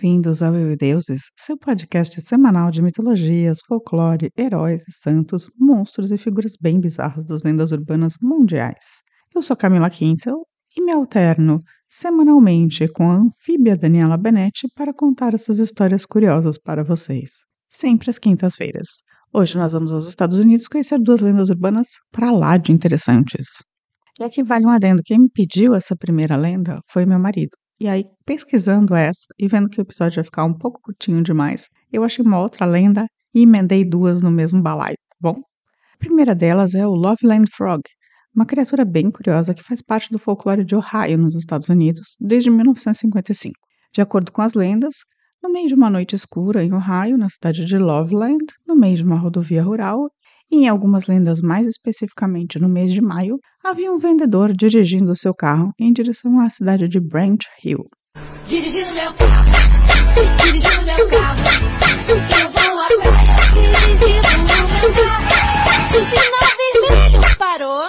[0.00, 6.10] Bem-vindos ao Eu e Deuses, seu podcast semanal de mitologias, folclore, heróis e santos, monstros
[6.10, 9.02] e figuras bem bizarras das lendas urbanas mundiais.
[9.34, 15.34] Eu sou Camila Kinsel e me alterno semanalmente com a anfíbia Daniela Benetti para contar
[15.34, 17.32] essas histórias curiosas para vocês.
[17.68, 19.02] Sempre às quintas-feiras.
[19.34, 23.48] Hoje nós vamos aos Estados Unidos conhecer duas lendas urbanas para lá de interessantes.
[24.18, 27.59] E aqui vale um adendo: quem me pediu essa primeira lenda foi meu marido.
[27.80, 31.70] E aí, pesquisando essa e vendo que o episódio ia ficar um pouco curtinho demais,
[31.90, 35.36] eu achei uma outra lenda e emendei duas no mesmo balaio, tá bom?
[35.94, 37.80] A primeira delas é o Loveland Frog,
[38.34, 42.50] uma criatura bem curiosa que faz parte do folclore de Ohio, nos Estados Unidos, desde
[42.50, 43.54] 1955.
[43.94, 44.96] De acordo com as lendas,
[45.42, 49.04] no meio de uma noite escura em Ohio, na cidade de Loveland, no meio de
[49.04, 50.10] uma rodovia rural,
[50.50, 55.34] e em algumas lendas mais especificamente no mês de maio, havia um vendedor dirigindo seu
[55.34, 57.88] carro em direção à cidade de Branch Hill.
[58.48, 59.50] Dirigindo meu carro,
[60.14, 61.44] dirigindo meu carro,
[62.08, 62.16] eu
[62.52, 65.30] vou a pé, dirigindo meu carro,
[65.90, 66.50] o sinal
[66.88, 67.84] vermelho parou.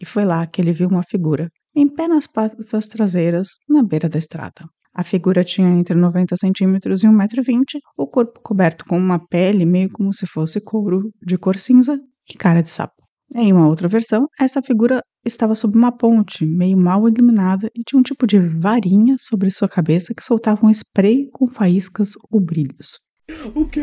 [0.00, 4.08] E foi lá que ele viu uma figura, em pé nas patas traseiras, na beira
[4.08, 4.64] da estrada.
[4.98, 9.90] A figura tinha entre 90 centímetros e 1,20m, o corpo coberto com uma pele meio
[9.92, 13.02] como se fosse couro de cor cinza e cara de sapo.
[13.34, 18.00] Em uma outra versão, essa figura estava sob uma ponte, meio mal iluminada, e tinha
[18.00, 22.98] um tipo de varinha sobre sua cabeça que soltava um spray com faíscas ou brilhos.
[23.54, 23.82] O quê?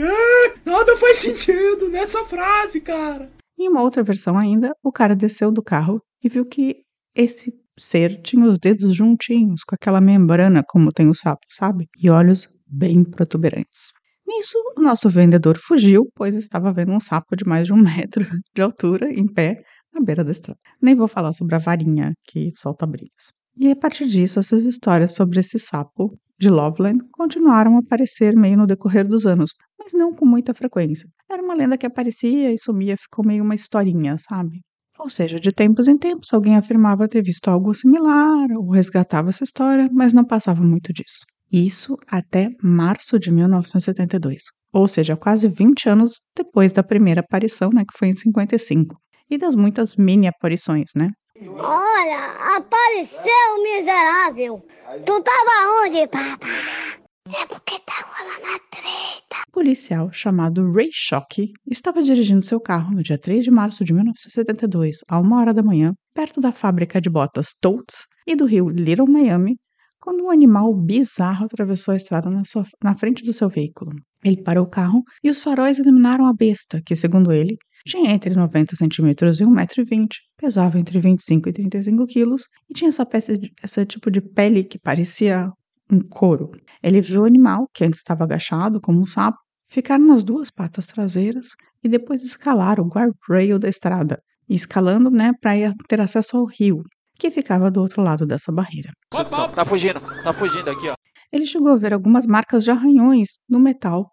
[0.66, 3.30] Nada faz sentido nessa frase, cara!
[3.60, 6.78] Em uma outra versão ainda, o cara desceu do carro e viu que
[7.16, 11.88] esse ser tinha os dedos juntinhos, com aquela membrana como tem o sapo, sabe?
[11.98, 13.92] E olhos bem protuberantes.
[14.26, 18.26] Nisso, o nosso vendedor fugiu, pois estava vendo um sapo de mais de um metro
[18.56, 19.62] de altura, em pé,
[19.94, 20.60] na beira da estrada.
[20.82, 23.34] Nem vou falar sobre a varinha que solta brilhos.
[23.56, 28.58] E a partir disso, essas histórias sobre esse sapo de Loveland continuaram a aparecer meio
[28.58, 31.08] no decorrer dos anos, mas não com muita frequência.
[31.30, 34.62] Era uma lenda que aparecia e sumia, ficou meio uma historinha, sabe?
[35.04, 39.44] Ou seja, de tempos em tempos alguém afirmava ter visto algo similar ou resgatava essa
[39.44, 41.26] história, mas não passava muito disso.
[41.52, 47.84] Isso até março de 1972, ou seja, quase 20 anos depois da primeira aparição, né,
[47.84, 48.96] que foi em 55,
[49.30, 51.10] e das muitas mini aparições, né?
[51.50, 54.66] Olha, apareceu miserável!
[55.06, 56.93] Tu tava onde, papá?
[57.26, 59.44] É porque tá rolando a treta.
[59.48, 63.94] O policial chamado Ray Shockey estava dirigindo seu carro no dia 3 de março de
[63.94, 68.68] 1972, a uma hora da manhã, perto da fábrica de botas Totes e do rio
[68.68, 69.56] Little Miami,
[70.02, 73.92] quando um animal bizarro atravessou a estrada na, sua, na frente do seu veículo.
[74.22, 78.36] Ele parou o carro e os faróis iluminaram a besta, que, segundo ele, tinha entre
[78.36, 80.08] 90 centímetros e 1,20m,
[80.38, 83.32] pesava entre 25 e 35 quilos e tinha essa peça,
[83.64, 85.50] esse tipo de pele que parecia
[85.92, 86.52] um couro.
[86.82, 89.38] Ele viu o animal, que antes estava agachado como um sapo,
[89.70, 91.48] ficar nas duas patas traseiras
[91.84, 96.84] e depois escalar o guardrail da estrada, escalando, né, para ter acesso ao rio,
[97.18, 98.92] que ficava do outro lado dessa barreira.
[99.14, 100.96] Opa, tá fugindo, tá fugindo aqui, ó.
[101.32, 104.12] Ele chegou a ver algumas marcas de arranhões no metal,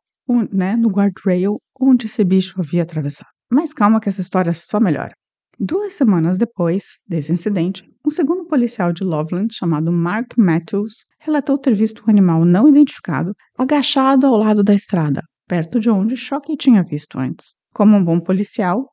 [0.50, 3.28] né, no guardrail onde esse bicho havia atravessado.
[3.52, 5.12] Mas calma que essa história só melhora.
[5.58, 11.72] Duas semanas depois desse incidente, um segundo policial de Loveland, chamado Mark Matthews, relatou ter
[11.76, 16.82] visto um animal não identificado agachado ao lado da estrada, perto de onde Shockey tinha
[16.82, 17.54] visto antes.
[17.72, 18.84] Como um bom policial,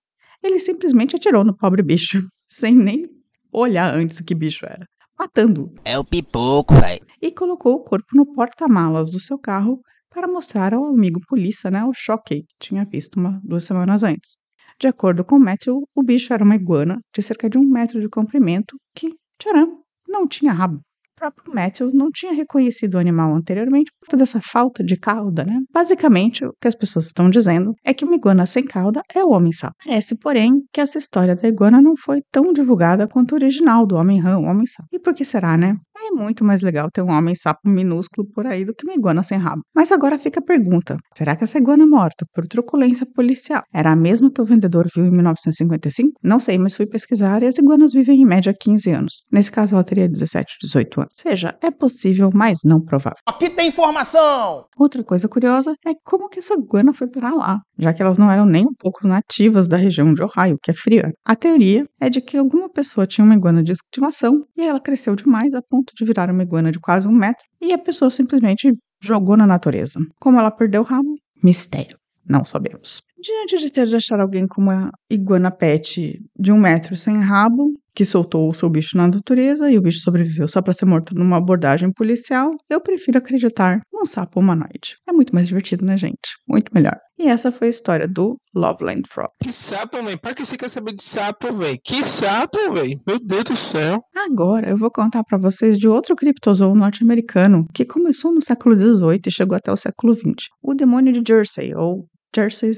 [0.43, 3.05] ele simplesmente atirou no pobre bicho, sem nem
[3.51, 4.85] olhar antes que bicho era,
[5.17, 5.73] matando-o.
[5.83, 7.03] É o pipoco, velho.
[7.19, 11.83] E colocou o corpo no porta-malas do seu carro para mostrar ao amigo polícia, né,
[11.83, 14.37] o Shockey, que tinha visto uma, duas semanas antes.
[14.79, 18.09] De acordo com Matthew, o bicho era uma iguana de cerca de um metro de
[18.09, 20.81] comprimento que, tcharam, não tinha rabo
[21.17, 25.59] próprio Matthew não tinha reconhecido o animal anteriormente por toda essa falta de cauda, né?
[25.73, 29.31] Basicamente, o que as pessoas estão dizendo é que uma iguana sem cauda é o
[29.31, 29.75] homem-sapo.
[29.83, 33.95] Parece, porém, que essa história da iguana não foi tão divulgada quanto o original do
[33.95, 34.87] homem-rã, o homem-sapo.
[34.93, 35.75] E por que será, né?
[36.07, 39.37] É muito mais legal ter um homem-sapo minúsculo por aí do que uma iguana sem
[39.37, 39.61] rabo.
[39.75, 43.95] Mas agora fica a pergunta: será que essa iguana morta por truculência policial era a
[43.95, 46.13] mesma que o vendedor viu em 1955?
[46.23, 49.23] Não sei, mas fui pesquisar e as iguanas vivem em média 15 anos.
[49.29, 51.13] Nesse caso, ela teria 17, 18 anos.
[51.17, 53.17] Ou seja, é possível, mas não provável.
[53.25, 54.65] Aqui tem informação!
[54.77, 58.31] Outra coisa curiosa é como que essa iguana foi para lá, já que elas não
[58.31, 61.11] eram nem um pouco nativas da região de Ohio, que é fria.
[61.25, 65.15] A teoria é de que alguma pessoa tinha uma iguana de estimação e ela cresceu
[65.15, 68.71] demais a ponto de virar uma iguana de quase um metro e a pessoa simplesmente
[69.01, 69.99] jogou na natureza.
[70.19, 71.15] Como ela perdeu o rabo?
[71.43, 71.97] Mistério.
[72.29, 73.01] Não sabemos.
[73.19, 77.71] Diante de ter de achar alguém com uma iguana pet de um metro sem rabo,
[77.97, 81.15] que soltou o seu bicho na natureza e o bicho sobreviveu só para ser morto
[81.15, 84.97] numa abordagem policial, eu prefiro acreditar num sapo humanoide.
[85.09, 86.37] É muito mais divertido, né, gente?
[86.47, 86.95] Muito melhor.
[87.17, 89.29] E essa foi a história do Loveland Frog.
[89.41, 90.19] Que sapo, velho?
[90.19, 91.79] Pra que você quer saber de sapo, velho?
[91.83, 93.01] Que sapo, velho?
[93.07, 93.99] Meu Deus do céu.
[94.15, 99.21] Agora eu vou contar para vocês de outro criptozoo norte-americano que começou no século XVIII
[99.25, 100.49] e chegou até o século XX.
[100.61, 102.05] O demônio de Jersey, ou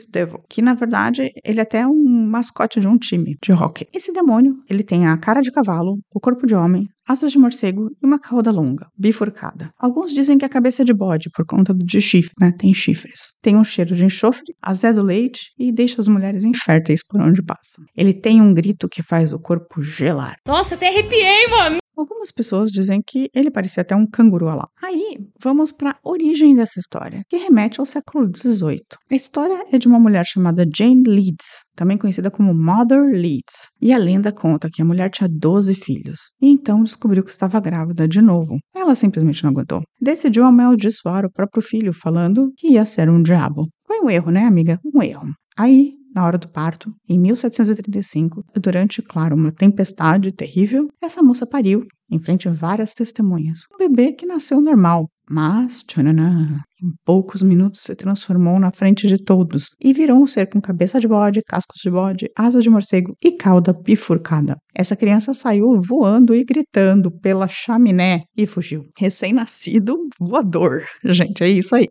[0.10, 3.88] Devil, que na verdade ele é até um mascote de um time de hockey.
[3.94, 7.90] Esse demônio, ele tem a cara de cavalo, o corpo de homem, asas de morcego
[8.02, 9.72] e uma cauda longa, bifurcada.
[9.80, 12.52] Alguns dizem que a cabeça é de bode por conta de chifre, né?
[12.58, 13.34] Tem chifres.
[13.42, 17.84] Tem um cheiro de enxofre, azedo leite e deixa as mulheres inférteis por onde passam.
[17.98, 20.36] Ele tem um grito que faz o corpo gelar.
[20.48, 21.78] Nossa, até arrepiei, mano.
[22.00, 24.70] Algumas pessoas dizem que ele parecia até um canguru lá.
[24.82, 28.86] Aí, vamos para a origem dessa história, que remete ao século XVIII.
[29.12, 33.68] A história é de uma mulher chamada Jane Leeds, também conhecida como Mother Leeds.
[33.82, 37.60] E a lenda conta que a mulher tinha 12 filhos, e então descobriu que estava
[37.60, 38.58] grávida de novo.
[38.74, 39.82] Ela simplesmente não aguentou.
[40.02, 43.68] Decidiu amaldiçoar o próprio filho, falando que ia ser um diabo.
[43.86, 44.80] Foi um erro, né, amiga?
[44.86, 45.28] Um erro.
[45.58, 51.86] Aí, na hora do parto, em 1735, durante, claro, uma tempestade terrível, essa moça pariu,
[52.12, 57.82] em frente a várias testemunhas, um bebê que nasceu normal, mas, tchananã, em poucos minutos
[57.82, 61.80] se transformou na frente de todos e virou um ser com cabeça de bode, cascos
[61.84, 64.58] de bode, asas de morcego e cauda bifurcada.
[64.74, 68.86] Essa criança saiu voando e gritando pela chaminé e fugiu.
[68.98, 70.86] Recém-nascido voador.
[71.06, 71.86] Gente, é isso aí.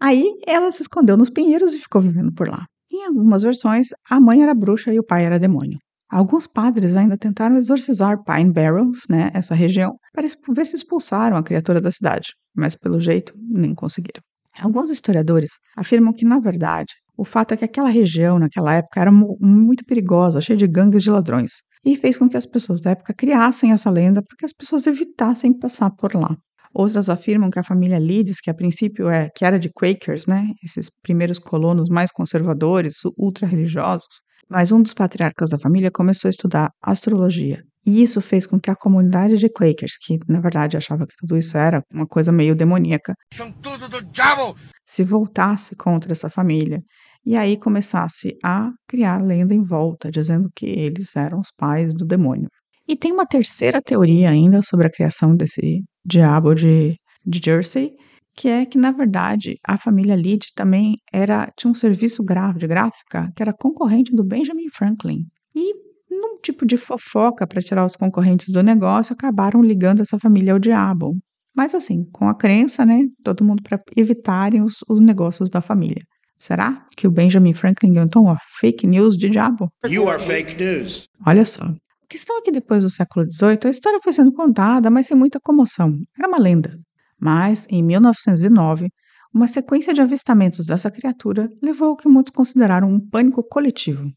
[0.00, 2.64] Aí ela se escondeu nos pinheiros e ficou vivendo por lá.
[2.92, 5.78] Em algumas versões, a mãe era bruxa e o pai era demônio.
[6.10, 11.42] Alguns padres ainda tentaram exorcizar Pine Barrens, né, essa região, para ver se expulsaram a
[11.42, 14.22] criatura da cidade, mas pelo jeito nem conseguiram.
[14.58, 19.12] Alguns historiadores afirmam que, na verdade, o fato é que aquela região, naquela época, era
[19.12, 21.50] muito perigosa, cheia de gangues de ladrões,
[21.84, 24.86] e fez com que as pessoas da época criassem essa lenda para que as pessoas
[24.86, 26.36] evitassem passar por lá.
[26.72, 30.52] Outras afirmam que a família Leeds, que a princípio é que era de Quakers, né,
[30.64, 36.70] esses primeiros colonos mais conservadores, ultra-religiosos, mas um dos patriarcas da família começou a estudar
[36.82, 37.62] astrologia.
[37.86, 41.36] E isso fez com que a comunidade de Quakers, que na verdade achava que tudo
[41.36, 44.56] isso era uma coisa meio demoníaca, São tudo do diabo!
[44.86, 46.80] se voltasse contra essa família.
[47.24, 52.04] E aí começasse a criar lenda em volta, dizendo que eles eram os pais do
[52.04, 52.48] demônio.
[52.86, 56.96] E tem uma terceira teoria ainda sobre a criação desse diabo de,
[57.26, 57.92] de Jersey,
[58.38, 62.24] que é que, na verdade, a família Lead também era tinha um serviço
[62.56, 65.24] de gráfica que era concorrente do Benjamin Franklin.
[65.56, 65.74] E,
[66.08, 70.60] num tipo de fofoca para tirar os concorrentes do negócio, acabaram ligando essa família ao
[70.60, 71.16] diabo.
[71.52, 76.04] Mas assim, com a crença, né, todo mundo para evitarem os, os negócios da família.
[76.38, 79.68] Será que o Benjamin Franklin inventou uma fake news de diabo?
[79.88, 81.08] You are fake news.
[81.26, 81.64] Olha só.
[81.64, 85.16] A questão é que depois do século XVIII, a história foi sendo contada, mas sem
[85.16, 85.98] muita comoção.
[86.16, 86.78] Era uma lenda.
[87.20, 88.88] Mas, em 1909,
[89.34, 94.10] uma sequência de avistamentos dessa criatura levou ao que muitos consideraram um pânico coletivo.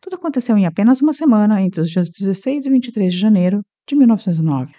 [0.00, 3.96] Tudo aconteceu em apenas uma semana, entre os dias 16 e 23 de janeiro de
[3.96, 4.72] 1909.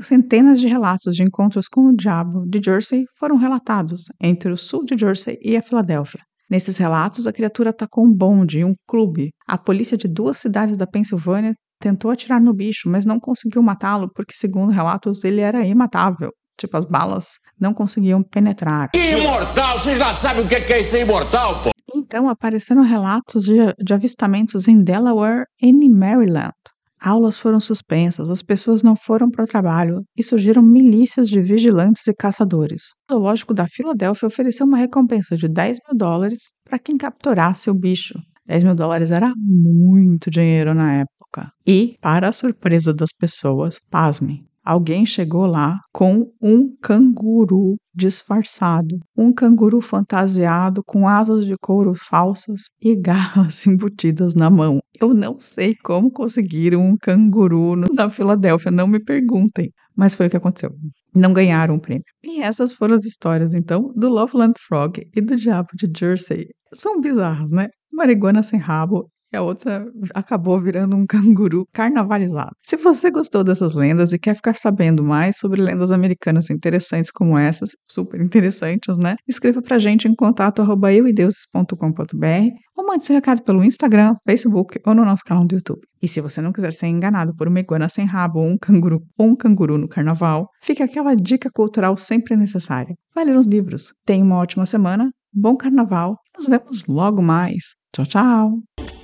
[0.00, 4.84] Centenas de relatos de encontros com o diabo de Jersey foram relatados entre o sul
[4.84, 6.20] de Jersey e a Filadélfia.
[6.48, 9.30] Nesses relatos, a criatura atacou um bonde e um clube.
[9.46, 14.10] A polícia de duas cidades da Pensilvânia tentou atirar no bicho, mas não conseguiu matá-lo
[14.14, 16.30] porque, segundo relatos, ele era imatável.
[16.58, 18.90] Tipo, as balas não conseguiam penetrar.
[18.94, 19.78] Imortal!
[19.78, 21.70] Vocês já sabem o que é ser imortal, pô!
[21.94, 26.52] Então apareceram relatos de, de avistamentos em Delaware e em Maryland.
[27.00, 32.06] Aulas foram suspensas, as pessoas não foram para o trabalho e surgiram milícias de vigilantes
[32.06, 32.82] e caçadores.
[33.10, 37.74] O zoológico da Filadélfia ofereceu uma recompensa de 10 mil dólares para quem capturasse o
[37.74, 38.14] bicho.
[38.46, 41.50] 10 mil dólares era muito dinheiro na época.
[41.66, 49.32] E, para a surpresa das pessoas, pasmem, alguém chegou lá com um canguru disfarçado, um
[49.32, 54.80] canguru fantasiado com asas de couro falsas e garras embutidas na mão.
[55.00, 60.30] Eu não sei como conseguiram um canguru na Filadélfia, não me perguntem, mas foi o
[60.30, 60.72] que aconteceu.
[61.14, 62.04] Não ganharam o prêmio.
[62.22, 66.46] E essas foram as histórias, então, do Loveland Frog e do Diabo de Jersey.
[66.72, 67.68] São bizarras, né?
[67.92, 72.54] Marihuana sem rabo e a outra acabou virando um canguru carnavalizado.
[72.62, 77.38] Se você gostou dessas lendas e quer ficar sabendo mais sobre lendas americanas interessantes como
[77.38, 79.16] essas, super interessantes, né?
[79.26, 84.94] Escreva pra gente em contato arroba euideuses.com.br ou mande seu recado pelo Instagram, Facebook ou
[84.94, 85.80] no nosso canal do YouTube.
[86.00, 89.00] E se você não quiser ser enganado por uma iguana sem rabo ou um canguru
[89.16, 92.94] ou um canguru no carnaval, fica aquela dica cultural sempre necessária.
[93.14, 93.92] Vai ler os livros.
[94.04, 97.74] Tenha uma ótima semana, bom carnaval, nos vemos logo mais.
[97.92, 99.01] Tchau, tchau!